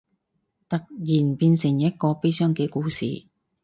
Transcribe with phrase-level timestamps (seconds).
[0.67, 3.25] 突然變成一個悲傷嘅故事